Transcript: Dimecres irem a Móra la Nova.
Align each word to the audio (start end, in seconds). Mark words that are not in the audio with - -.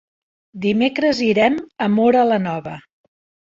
Dimecres 0.63 1.21
irem 1.27 1.61
a 1.87 1.93
Móra 1.99 2.27
la 2.33 2.43
Nova. 2.51 2.79